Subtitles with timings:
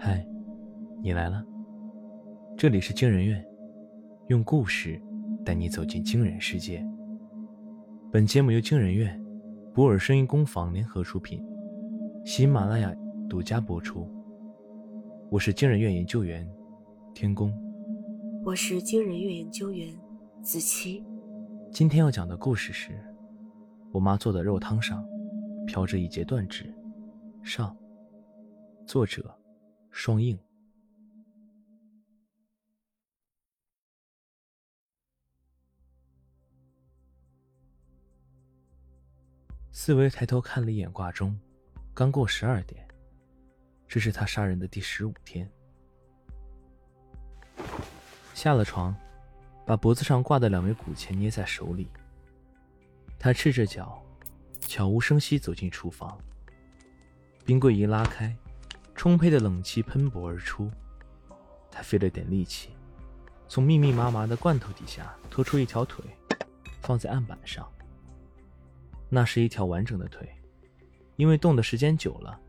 [0.00, 0.24] 嗨，
[1.02, 1.44] 你来了。
[2.56, 3.44] 这里是惊人院，
[4.28, 5.00] 用故事
[5.44, 6.86] 带你走进惊人世界。
[8.12, 9.20] 本节目由惊人院、
[9.74, 11.44] 博尔声音工坊联合出品，
[12.24, 12.94] 喜马拉雅
[13.28, 14.08] 独家播出。
[15.30, 16.48] 我是惊人院研究员
[17.12, 17.52] 天宫，
[18.44, 19.92] 我是惊人院研究员
[20.42, 21.04] 子期。
[21.72, 22.92] 今天要讲的故事是，
[23.90, 25.04] 我妈做的肉汤上
[25.66, 26.72] 飘着一截断指。
[27.42, 27.76] 上，
[28.86, 29.34] 作者。
[29.90, 30.38] 双应。
[39.70, 41.38] 思维抬头看了一眼挂钟，
[41.94, 42.86] 刚过十二点，
[43.86, 45.48] 这是他杀人的第十五天。
[48.34, 48.94] 下了床，
[49.64, 51.88] 把脖子上挂的两枚古钱捏在手里。
[53.18, 54.04] 他赤着脚，
[54.60, 56.20] 悄无声息走进厨房，
[57.44, 58.36] 冰柜一拉开。
[58.98, 60.68] 充沛的冷气喷薄而出，
[61.70, 62.70] 他费了点力气，
[63.46, 66.04] 从密密麻麻的罐头底下拖出一条腿，
[66.82, 67.64] 放在案板上。
[69.08, 70.28] 那是一条完整的腿，
[71.14, 72.40] 因为冻的时间久了，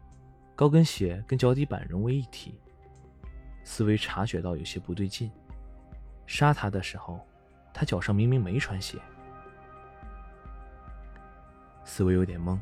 [0.56, 2.60] 高跟鞋跟脚底板融为一体。
[3.64, 5.30] 思维察觉到有些不对劲，
[6.26, 7.20] 杀他的时候，
[7.72, 8.98] 他脚上明明没穿鞋。
[11.86, 12.60] 思维有点懵，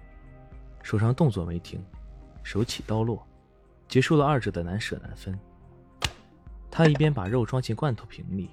[0.83, 1.81] 手上动作没停，
[2.44, 3.25] 手起刀落。
[3.88, 5.38] 结束了二者的难舍难分。
[6.69, 8.49] 他一边把肉装进罐头瓶里，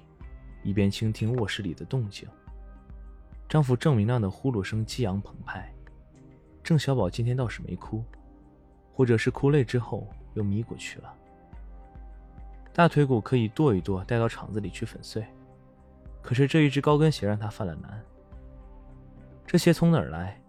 [0.63, 2.27] 一边倾听卧室里的动静。
[3.47, 5.71] 丈夫郑明亮的呼噜声激昂澎湃。
[6.63, 8.03] 郑小宝今天倒是没哭，
[8.91, 11.13] 或者是哭累之后又迷过去了。
[12.73, 15.23] 大腿骨可以剁一剁，带到厂子里去粉碎。
[16.21, 18.03] 可是这一只高跟鞋让他犯了难。
[19.45, 20.41] 这鞋从哪儿来？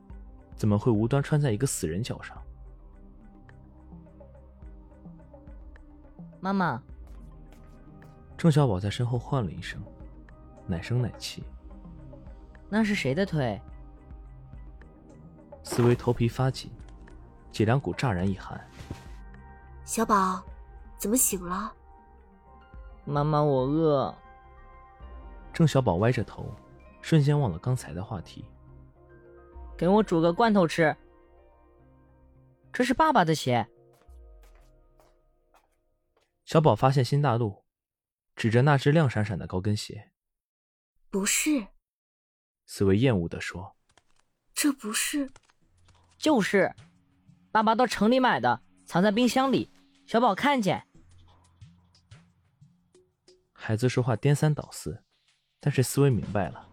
[0.54, 2.34] 怎么会无端穿在一个死人脚上？
[6.46, 6.80] 妈妈，
[8.38, 9.82] 郑小宝在身后唤了一声，
[10.64, 11.42] 奶声奶气。
[12.68, 13.60] 那是谁的腿？
[15.64, 16.70] 思维头皮发紧，
[17.50, 18.60] 脊梁骨乍然一寒。
[19.84, 20.40] 小宝，
[20.98, 21.72] 怎么醒了？
[23.04, 24.14] 妈妈，我饿。
[25.52, 26.46] 郑小宝歪着头，
[27.02, 28.44] 瞬间忘了刚才的话题。
[29.76, 30.96] 给我煮个罐头吃。
[32.72, 33.66] 这是爸爸的鞋。
[36.46, 37.64] 小宝发现新大陆，
[38.36, 40.12] 指着那只亮闪闪的高跟鞋
[41.10, 41.66] ：“不是。”
[42.66, 43.76] 思维厌恶地说
[44.54, 45.28] ：“这不是，
[46.16, 46.72] 就是，
[47.50, 49.68] 爸爸到城里买的，藏在冰箱里。
[50.06, 50.86] 小宝看见。”
[53.52, 55.02] 孩子说话颠三倒四，
[55.58, 56.68] 但是思维明白了，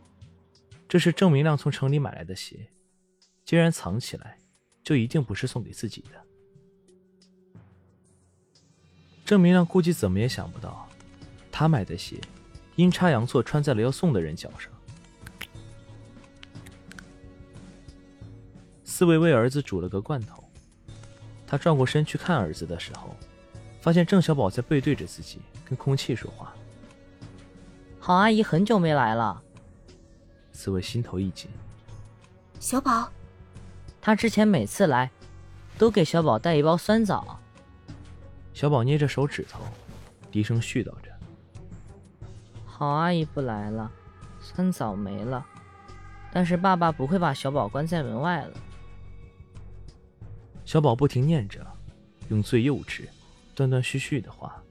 [0.88, 2.72] 这是郑明亮从城里买来的鞋，
[3.44, 4.38] 既然藏起来，
[4.84, 6.24] 就一定不是送给自己的。
[9.26, 10.88] 郑明亮估计怎么也想不到，
[11.52, 12.20] 他买的鞋
[12.76, 14.70] 阴差阳错穿在了要送的人脚上。
[18.84, 20.44] 四维为儿子煮了个罐头，
[21.48, 23.16] 他转过身去看儿子的时候，
[23.82, 26.54] 发现郑小宝在背对着自己跟空气说话。
[28.00, 29.42] 郝阿姨很久没来了，
[30.52, 31.50] 四维心头一紧。
[32.60, 33.10] 小宝，
[34.02, 35.10] 他之前每次来，
[35.78, 37.40] 都给小宝带一包酸枣。
[38.54, 39.64] 小宝捏着手指头，
[40.32, 41.12] 低声絮叨着
[42.66, 43.92] ：“好阿姨不来了，
[44.40, 45.44] 酸枣没了，
[46.32, 48.54] 但是爸爸不会把小宝关在门外了。”
[50.66, 51.66] 小宝不停念着，
[52.30, 53.08] 用最幼稚、
[53.56, 54.62] 断断续续的话，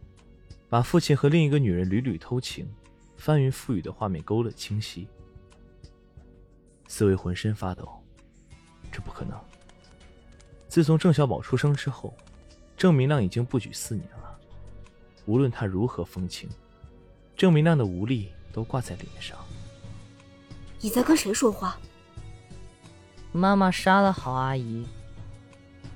[0.69, 2.73] 把父亲和另一个女人屡屡偷情、
[3.17, 5.09] 翻云覆雨的画面勾勒清晰。
[6.87, 7.89] 思维浑身发抖，
[8.93, 9.37] 这不可能。
[10.69, 12.17] 自从郑小宝出生之后。
[12.83, 14.37] 郑明亮已经不举四年了，
[15.25, 16.51] 无论他如何风情，
[17.37, 19.39] 郑明亮的无力都挂在脸上。
[20.81, 21.79] 你在跟谁说话？
[23.31, 24.85] 妈妈杀了郝阿姨。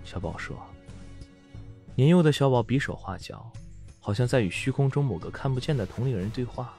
[0.05, 0.57] 小宝说。
[1.97, 3.51] 年幼的小宝比手画脚，
[3.99, 6.73] 好像在与虚空中某个看不见的同龄人对话。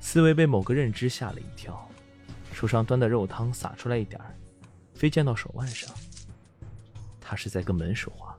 [0.00, 1.88] 思维被某个认知吓了一跳，
[2.52, 4.36] 手上端的肉汤洒出来一点儿，
[4.92, 5.90] 飞溅到手腕上。
[7.22, 8.29] 他是在跟门说话。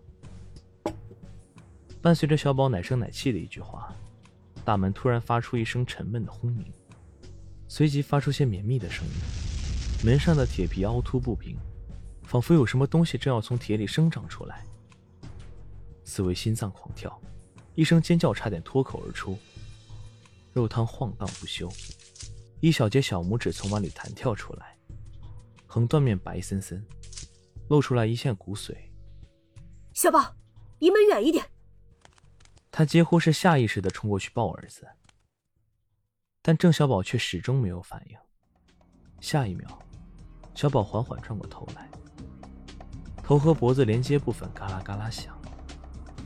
[2.01, 3.93] 伴随着小宝奶声奶气的一句话，
[4.65, 6.65] 大门突然发出一声沉闷的轰鸣，
[7.67, 9.13] 随即发出些绵密的声音。
[10.03, 11.55] 门上的铁皮凹凸不平，
[12.23, 14.63] 仿佛有什么东西正要从铁里生长出来。
[16.03, 17.21] 思维心脏狂跳，
[17.75, 19.37] 一声尖叫差点脱口而出。
[20.53, 21.71] 肉汤晃荡不休，
[22.61, 24.75] 一小截小拇指从碗里弹跳出来，
[25.67, 26.83] 横断面白森森，
[27.69, 28.75] 露出来一线骨髓。
[29.93, 30.35] 小宝，
[30.79, 31.45] 离门远一点。
[32.71, 34.87] 他几乎是下意识的冲过去抱儿子，
[36.41, 38.17] 但郑小宝却始终没有反应。
[39.19, 39.67] 下一秒，
[40.55, 41.89] 小宝缓缓转过头来，
[43.21, 45.37] 头和脖子连接部分嘎啦嘎啦响，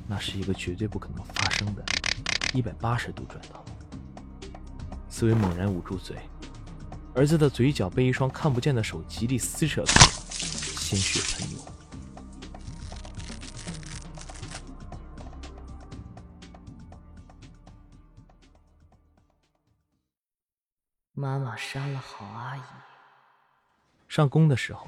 [0.07, 1.83] 那是一个绝对不可能发生的
[2.53, 3.65] 一百八十度转头。
[5.09, 6.15] 思维猛然捂住嘴，
[7.15, 9.93] 儿子的嘴角被一双看不见的手极力撕扯开，
[10.29, 11.59] 鲜血喷涌。
[21.25, 22.61] 妈妈杀了郝阿姨。
[24.07, 24.85] 上工的时候，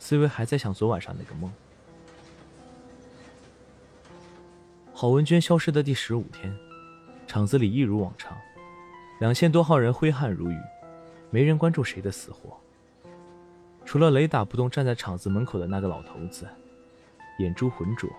[0.00, 1.48] 思维还在想昨晚上那个梦。
[4.92, 6.52] 郝文娟消失的第十五天，
[7.24, 8.36] 厂子里一如往常。
[9.20, 10.58] 两千多号人挥汗如雨，
[11.30, 12.58] 没人关注谁的死活。
[13.84, 16.48] 除了雷打不动站在厂子门口的那个老头子，
[17.38, 18.10] 眼珠浑浊，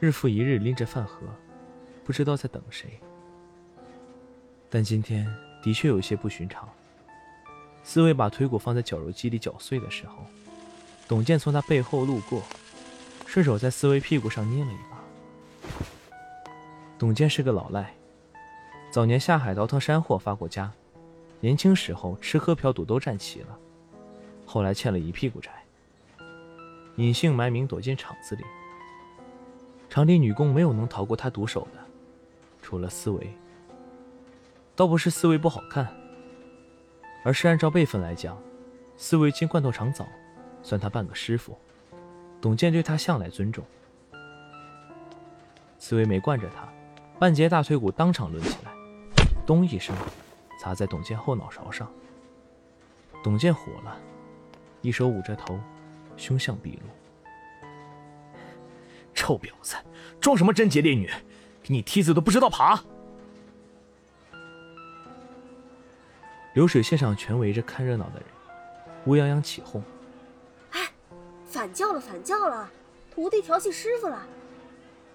[0.00, 1.28] 日复一日拎着饭盒，
[2.02, 2.98] 不知道在等谁。
[4.68, 5.32] 但今天
[5.66, 6.68] 的确有些不寻常。
[7.82, 10.24] 思维把腿骨放在绞肉机里绞碎的时候，
[11.08, 12.40] 董健从他背后路过，
[13.26, 14.96] 顺手在思维屁股上捏了一把。
[16.96, 17.92] 董健是个老赖。
[18.92, 20.70] 早年下海倒腾山货发过家，
[21.40, 23.58] 年轻时候吃喝嫖赌都占齐了，
[24.46, 25.50] 后来欠了一屁股债，
[26.94, 28.44] 隐姓埋名躲进厂子里。
[29.90, 31.80] 厂里女工没有能逃过他毒手的，
[32.62, 33.28] 除了思维。
[34.76, 35.88] 倒不是思维不好看，
[37.24, 38.38] 而是按照辈分来讲，
[38.98, 40.06] 思维进罐头厂早，
[40.62, 41.58] 算他半个师傅。
[42.42, 43.64] 董健对他向来尊重，
[45.78, 46.68] 思维没惯着他，
[47.18, 48.70] 半截大腿骨当场抡起来。
[49.46, 49.96] 咚一声，
[50.60, 51.90] 砸在董健后脑勺上。
[53.24, 53.96] 董健火了，
[54.82, 55.58] 一手捂着头，
[56.18, 56.88] 凶相毕露。
[59.14, 59.74] 臭婊子，
[60.20, 61.10] 装什么贞洁烈女？
[61.62, 62.78] 给你梯子都不知道爬！
[66.56, 68.24] 流水线上全围着看热闹的人，
[69.04, 69.82] 乌泱泱起哄。
[70.70, 70.88] 哎，
[71.44, 72.70] 反叫了，反叫了！
[73.14, 74.22] 徒弟调戏师傅了！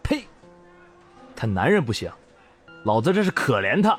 [0.03, 0.27] 呸！
[1.35, 2.11] 他男人不行，
[2.85, 3.97] 老子这是可怜他。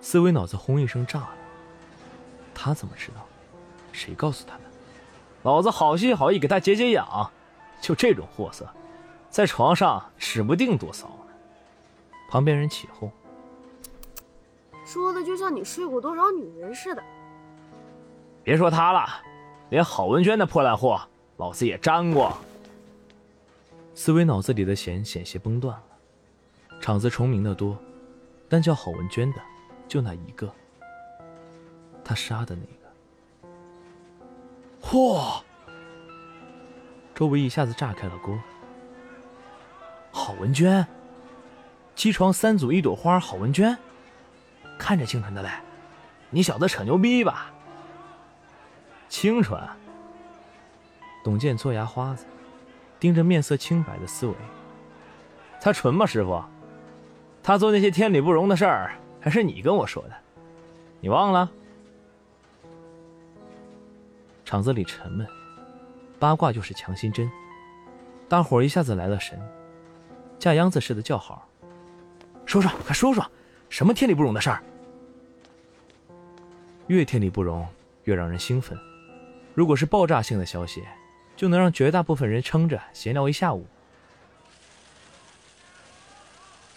[0.00, 1.34] 思维脑子轰一声炸了，
[2.54, 3.26] 他怎么知道？
[3.90, 4.62] 谁告诉他的？
[5.42, 7.28] 老子好心好意给他解解痒，
[7.80, 8.72] 就这种货色，
[9.28, 11.34] 在床上指不定多骚呢。
[12.28, 13.10] 旁边人起哄，
[14.92, 17.02] 说的就像你睡过多少女人似的。
[18.42, 19.06] 别说他了，
[19.68, 21.00] 连郝文娟那破烂货，
[21.36, 22.36] 老子也沾过。
[23.94, 26.78] 思维脑子里的弦险些崩断了。
[26.80, 27.78] 厂子重名的多，
[28.48, 29.40] 但叫郝文娟的。
[29.86, 30.52] 就那一个，
[32.04, 33.48] 他杀的那个。
[34.82, 35.40] 嚯！
[37.14, 38.36] 周围一下子炸开了锅。
[40.10, 40.84] 郝文娟，
[41.94, 43.78] 机床三组一朵花，郝文娟，
[44.80, 45.50] 看着清纯的嘞，
[46.30, 47.52] 你小子扯牛逼吧？
[49.10, 49.60] 清纯。
[51.22, 52.24] 董健嘬牙花子，
[52.98, 54.34] 盯着面色清白的思维。
[55.60, 56.42] 他纯吗，师傅？
[57.42, 58.94] 他做那些天理不容的事儿。
[59.20, 60.14] 还是你跟我说的，
[61.00, 61.50] 你忘了？
[64.46, 65.26] 厂子里沉闷，
[66.18, 67.30] 八卦就是强心针。
[68.30, 69.38] 大伙儿一下子来了神，
[70.38, 71.46] 架秧子似的叫好
[72.46, 73.30] ：“说说，快说说，
[73.70, 74.62] 什么天理不容的事儿？”
[76.88, 77.66] 越天理不容，
[78.04, 78.78] 越让人兴奋。
[79.54, 80.82] 如果是爆炸性的消息，
[81.36, 83.66] 就能让绝大部分人撑着闲聊一下午。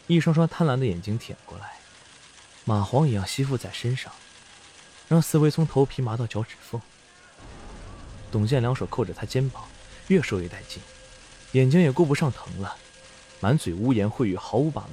[0.07, 1.73] 一双双贪婪的眼睛舔过来。
[2.65, 4.13] 蚂蟥一样吸附在身上，
[5.09, 6.79] 让思维从头皮麻到脚趾缝。
[8.31, 9.65] 董健两手扣着他肩膀，
[10.07, 10.81] 越说越带劲，
[11.51, 12.77] 眼睛也顾不上疼了，
[13.41, 14.91] 满嘴污言秽语，毫无把门。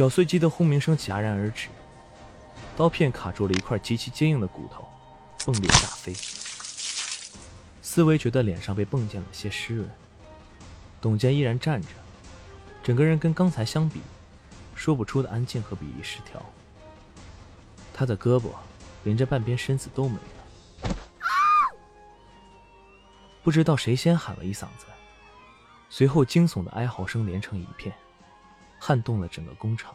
[0.00, 1.68] 绞碎机的轰鸣声戛然而止，
[2.74, 4.88] 刀片卡住了一块极其坚硬的骨头，
[5.38, 6.14] 迸裂炸飞。
[7.82, 9.86] 思维觉得脸上被蹦溅了些湿润。
[11.02, 11.88] 董健依然站着，
[12.82, 14.00] 整个人跟刚才相比。
[14.74, 16.42] 说不出的安静和比例失调，
[17.92, 18.46] 他的胳膊
[19.04, 20.94] 连着半边身子都没了。
[23.42, 24.86] 不知道谁先喊了一嗓子，
[25.90, 27.94] 随后惊悚的哀嚎声连成一片，
[28.80, 29.94] 撼动了整个工厂。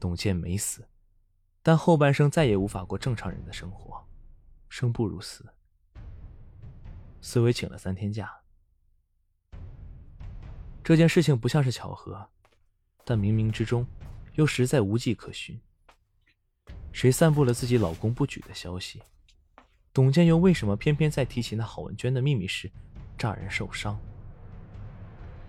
[0.00, 0.88] 董健没死。
[1.62, 4.06] 但后半生再也无法过正常人的生活，
[4.68, 5.44] 生不如死。
[7.20, 8.32] 思维请了三天假。
[10.84, 12.30] 这件事情不像是巧合，
[13.04, 13.84] 但冥冥之中，
[14.34, 15.60] 又实在无迹可寻。
[16.96, 19.02] 谁散布了自己老公不举的消息？
[19.92, 22.72] 董健又为什么偏偏在提起那郝文娟的秘密时，
[23.18, 24.00] 乍然受伤？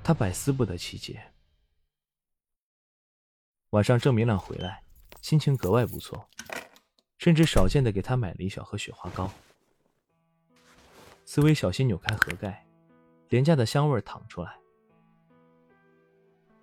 [0.04, 1.24] 他百思不得其解。
[3.70, 4.84] 晚上，郑明亮回来，
[5.22, 6.28] 心情格外不错，
[7.18, 9.32] 甚至少见的给他买了一小盒雪花膏。
[11.24, 12.68] 思维小心扭开盒盖，
[13.30, 14.54] 廉价的香味淌出来。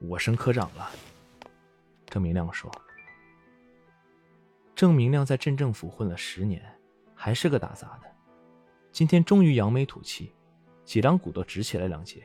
[0.01, 0.91] 我升科长了，
[2.05, 2.71] 郑明亮说。
[4.75, 6.63] 郑明亮在镇政府混了十年，
[7.15, 8.11] 还是个打杂的，
[8.91, 10.35] 今天终于扬眉吐气，
[10.85, 12.23] 脊梁骨都直起来两截。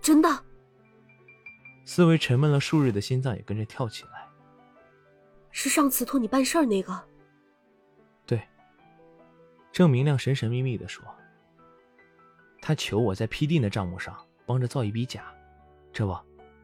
[0.00, 0.28] 真的？
[1.84, 4.26] 思维沉闷了数日的心脏也跟着跳起来。
[5.50, 7.04] 是上次托你办事儿那个？
[8.24, 8.40] 对。
[9.72, 11.04] 郑明亮神神秘秘的说
[12.62, 14.16] ：“他求我在 P.D 的账目上
[14.46, 15.24] 帮着造一笔假，
[15.92, 16.16] 这不，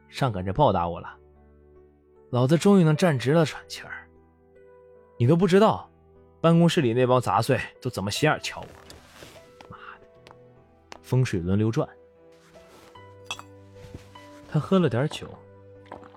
[0.09, 1.17] 上赶着报答我了。
[2.29, 4.02] 老子终于能站直了喘气儿。
[5.23, 5.89] 你都不知道，
[6.41, 8.67] 办公室里那帮杂碎都怎么斜眼瞧我。
[9.69, 10.35] 妈的，
[11.01, 11.87] 风水轮流转。”
[14.51, 15.33] 他喝了点酒，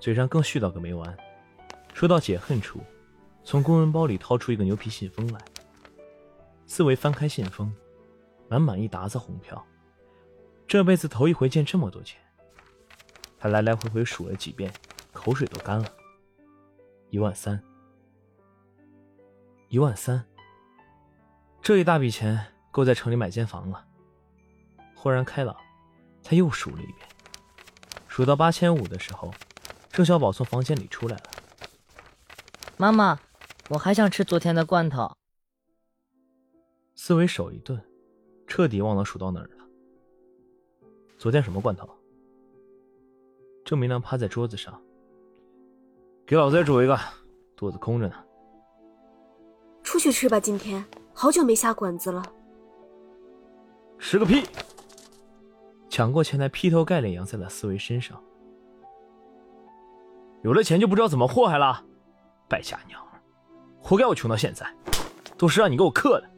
[0.00, 1.16] 嘴上更絮叨个没完。
[1.94, 2.80] 说到解恨处，
[3.44, 5.40] 从公文包里掏出一个牛皮信封来。
[6.66, 7.72] 四维翻开信封，
[8.48, 9.64] 满满一沓子红票，
[10.66, 12.20] 这辈子头一回见这么多钱。
[13.38, 14.68] 他来来回回数了几遍，
[15.12, 15.86] 口水都干了。
[17.10, 17.62] 一万三，
[19.76, 20.24] 一万三，
[21.60, 23.86] 这一大笔钱够在城里买间房了。
[24.94, 25.54] 豁然开朗，
[26.22, 27.06] 他又数了一遍。
[28.08, 29.30] 数到八千五的时候，
[29.90, 31.24] 郑小宝从房间里出来了。
[32.78, 33.20] 妈妈，
[33.68, 35.14] 我还想吃昨天的罐头。
[36.94, 37.78] 思维手一顿，
[38.46, 39.68] 彻底忘了数到哪儿了。
[41.18, 41.86] 昨天什么罐头？
[43.62, 44.82] 郑明亮趴在桌子上，
[46.26, 46.98] 给老子也煮一个，
[47.54, 48.22] 肚子空着呢。
[49.96, 50.84] 出去吃吧，今天
[51.14, 52.22] 好久没下馆子了。
[53.98, 54.44] 吃个屁！
[55.88, 58.22] 抢过钱来，劈头盖脸扬在了思维身上。
[60.42, 61.82] 有了钱就不知道怎么祸害了，
[62.46, 63.18] 败家娘们，
[63.80, 64.70] 活该我穷到现在，
[65.38, 66.28] 都是让你给我克的。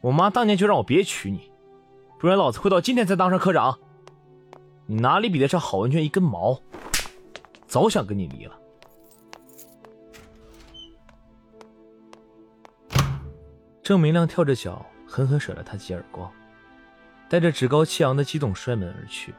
[0.00, 1.52] 我妈当年就让我别娶你，
[2.18, 3.78] 不然老子会到今天才当上科长。
[4.86, 6.60] 你哪里比得上郝文娟一根毛？
[7.68, 8.59] 早想跟你离了。
[13.90, 16.32] 郑明亮跳着脚，狠狠甩了他几耳光。
[17.28, 19.34] 带着趾高气扬的激动摔门而去，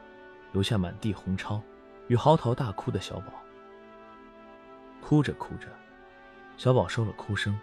[0.52, 1.62] 留下满地红钞
[2.08, 3.32] 与嚎啕大哭的小宝。
[5.00, 5.68] 哭着哭着，
[6.58, 7.58] 小宝收了哭声，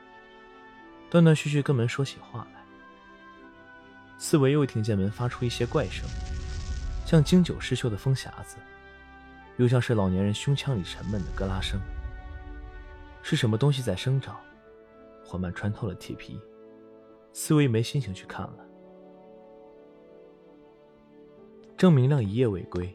[1.12, 2.62] 断断续续跟门说起话来。
[4.18, 6.10] 四维又听见门发出一些怪声，
[7.06, 8.58] 像经久失修的风匣子，
[9.58, 11.80] 又像是老年人胸腔里沉闷的咯啦声。
[13.22, 14.36] 是什么东西在生长，
[15.24, 16.42] 缓慢穿透了铁皮。
[17.34, 18.66] 思维没心情去看了。
[21.78, 22.94] 郑明亮一夜未归，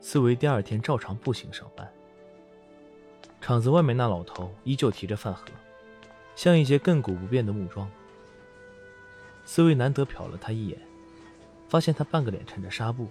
[0.00, 1.86] 思维第二天照常步行上班。
[3.40, 5.44] 厂子外面那老头依旧提着饭盒，
[6.34, 7.90] 像一截亘古不变的木桩。
[9.44, 10.78] 思维难得瞟了他一眼，
[11.68, 13.08] 发现他半个脸缠着纱布，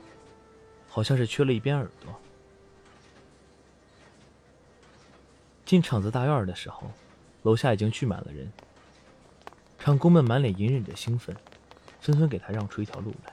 [0.87, 2.13] 好像是缺了一边耳朵。
[5.65, 6.89] 进厂子大院的时候，
[7.43, 8.51] 楼下已经聚满了人，
[9.88, 11.34] 厂工们满脸隐忍着兴奋，
[12.01, 13.32] 纷纷给他让出一条路来。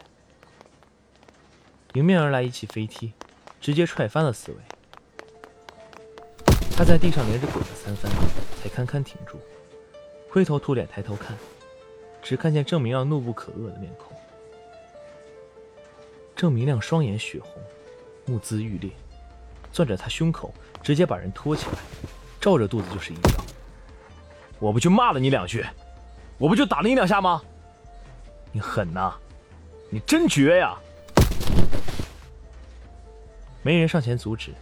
[1.94, 3.12] 迎面而来一记飞踢，
[3.60, 4.58] 直接踹翻了四维。
[6.76, 8.08] 他在地上连着滚了三番，
[8.62, 9.36] 才堪堪停住，
[10.30, 11.36] 灰头土脸抬头看，
[12.22, 14.16] 只看见郑明亮怒不可遏的面孔。
[16.36, 17.60] 郑明亮双眼血红，
[18.26, 18.92] 目眦欲裂，
[19.72, 21.78] 攥着他胸口，直接把人拖起来，
[22.40, 23.44] 照着肚子就是一脚。
[24.60, 25.66] 我不就骂了你两句，
[26.38, 27.42] 我不就打了你两下吗？
[28.52, 29.14] 你狠呐，
[29.90, 30.76] 你真绝呀！
[33.62, 34.54] 没人上前阻止，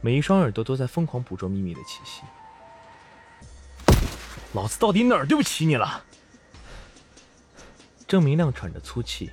[0.00, 2.22] 每一双耳朵都在疯狂捕捉秘密的气息。
[4.52, 6.02] 老子到底哪儿对不起你了？
[8.06, 9.30] 郑明亮喘着粗气，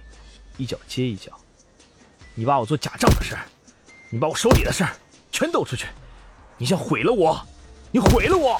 [0.57, 1.31] 一脚接一脚。
[2.33, 3.45] 你把我做假账的事儿，
[4.09, 4.91] 你把我手里的事儿
[5.31, 5.87] 全抖出去，
[6.57, 7.41] 你想毁了我？
[7.91, 8.59] 你毁了我！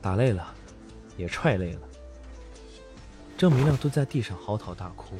[0.00, 0.54] 打累了，
[1.16, 1.88] 也踹累了。
[3.36, 5.16] 郑明亮蹲在地上嚎啕大哭。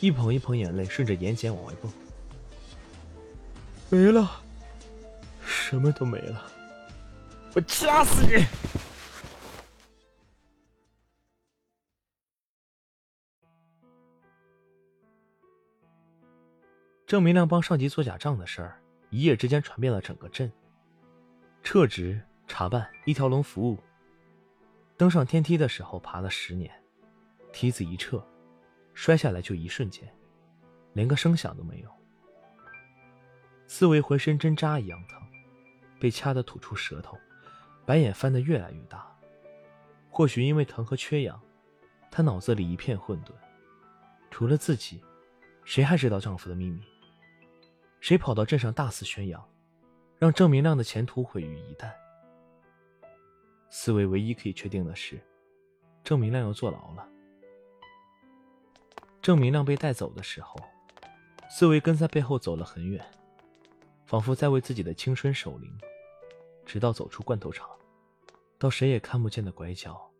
[0.00, 1.90] 一捧一捧眼泪顺着眼睑往外蹦，
[3.88, 4.42] 没了，
[5.42, 6.52] 什么都没了，
[7.54, 8.44] 我掐死你！
[17.06, 20.52] 郑明亮帮上级做假账的事儿一夜之间传遍了整个镇。
[21.62, 23.78] 撤职、查办、一条龙服务。
[24.96, 26.72] 登上天梯的时候爬了十年，
[27.52, 28.24] 梯子一撤，
[28.94, 30.10] 摔下来就一瞬间，
[30.94, 31.90] 连个声响都没有。
[33.66, 35.20] 思维浑身针扎一样疼，
[36.00, 37.18] 被掐得吐出舌头，
[37.84, 39.06] 白眼翻得越来越大。
[40.08, 41.38] 或许因为疼和缺氧，
[42.10, 43.32] 她脑子里一片混沌。
[44.30, 45.02] 除了自己，
[45.64, 46.80] 谁还知道丈夫的秘密？
[48.00, 49.46] 谁跑到镇上大肆宣扬，
[50.18, 51.92] 让郑明亮的前途毁于一旦？
[53.78, 55.20] 思维唯一可以确定的是，
[56.02, 57.06] 郑明亮要坐牢了。
[59.20, 60.56] 郑明亮被带走的时候，
[61.50, 63.04] 思维跟在背后走了很远，
[64.06, 65.70] 仿佛在为自己的青春守灵，
[66.64, 67.68] 直到走出罐头厂，
[68.58, 70.10] 到谁也看不见的拐角，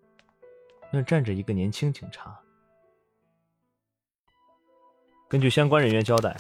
[0.92, 2.38] 那站着一个年轻警察。
[5.28, 6.38] 根据相关人员交代，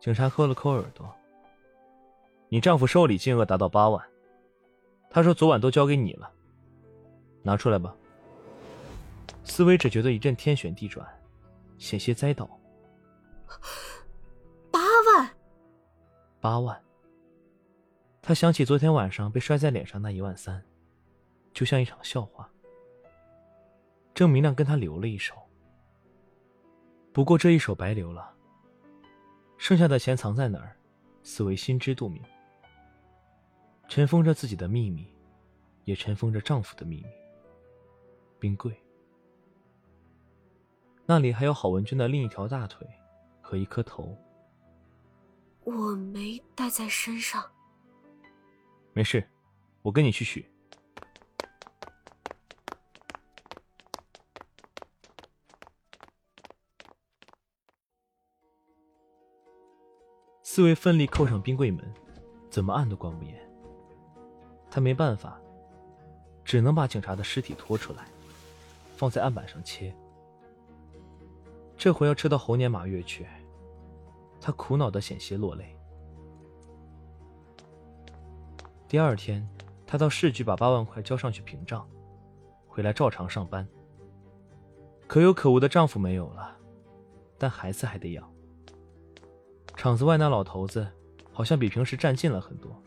[0.00, 1.14] 警察抠了抠耳朵。
[2.48, 4.02] 你丈夫收礼金额达到八万，
[5.12, 6.32] 他说昨晚都交给你了，
[7.42, 7.94] 拿出来吧。
[9.44, 11.06] 思维只觉得一阵天旋地转，
[11.76, 12.48] 险些栽倒。
[14.70, 15.30] 八万，
[16.40, 16.82] 八万。
[18.22, 20.64] 他想起昨天晚上被摔在脸上那一万三，
[21.52, 22.48] 就像一场笑话。
[24.14, 25.34] 郑明亮跟他留了一手。
[27.12, 28.32] 不过这一手白留了。
[29.58, 30.74] 剩下的钱藏在哪儿，
[31.22, 32.22] 思维心知肚明。
[33.94, 35.06] 尘封着自己的秘密，
[35.84, 37.10] 也尘封着丈夫的秘密。
[38.38, 38.74] 冰柜，
[41.04, 42.88] 那里还有郝文娟的另一条大腿
[43.42, 44.16] 和一颗头。
[45.64, 47.44] 我没带在身上。
[48.94, 49.28] 没事，
[49.82, 50.50] 我跟你去取。
[60.42, 61.92] 四位奋力扣上冰柜门，
[62.48, 63.51] 怎么按都关不严。
[64.74, 65.38] 他没办法，
[66.42, 68.06] 只能把警察的尸体拖出来，
[68.96, 69.94] 放在案板上切。
[71.76, 73.26] 这回要吃到猴年马月去，
[74.40, 75.76] 他苦恼的险些落泪。
[78.88, 79.46] 第二天，
[79.86, 81.86] 他到市局把八万块交上去平账，
[82.66, 83.68] 回来照常上班。
[85.06, 86.56] 可有可无的丈夫没有了，
[87.36, 88.26] 但孩子还得养。
[89.76, 90.88] 厂子外那老头子，
[91.30, 92.82] 好像比平时站近了很多。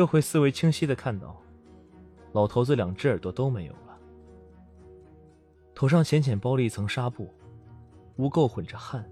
[0.00, 1.38] 这回思维清晰的看到，
[2.32, 3.98] 老头子两只耳朵都没有了，
[5.74, 7.30] 头上浅浅包了一层纱布，
[8.16, 9.06] 污垢混着汗，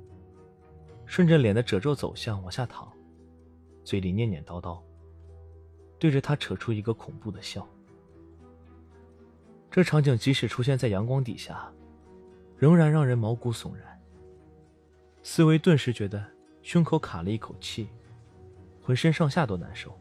[1.05, 2.90] 顺着脸的褶皱走向往下淌，
[3.85, 4.81] 嘴里念念叨叨，
[5.98, 7.68] 对着他扯出一个恐怖的笑。
[9.70, 11.70] 这场景即使出现在阳光底下，
[12.57, 14.01] 仍然让人毛骨悚然。
[15.22, 16.24] 思维顿时觉得
[16.62, 17.90] 胸口卡了一口气，
[18.81, 19.94] 浑身上下都难受，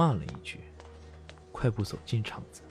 [0.00, 0.60] 骂了一句，
[1.52, 2.62] 快步走进场子。